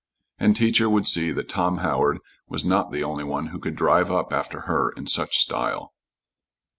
And 0.39 0.55
Teacher 0.55 0.89
would 0.89 1.05
see 1.05 1.31
that 1.31 1.47
Tom 1.47 1.77
Howard 1.77 2.21
was 2.47 2.65
not 2.65 2.91
the 2.91 3.03
only 3.03 3.23
one 3.23 3.49
who 3.49 3.59
could 3.59 3.75
drive 3.75 4.09
up 4.09 4.33
after 4.33 4.61
her 4.61 4.89
in 4.97 5.05
such 5.05 5.37
style. 5.37 5.93